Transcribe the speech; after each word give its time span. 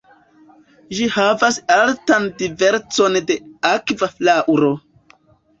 Ĝi 0.99 1.09
havas 1.15 1.59
altan 1.75 2.25
diversecon 2.41 3.21
de 3.29 3.39
akva 3.75 4.11
flaŭro. 4.17 4.73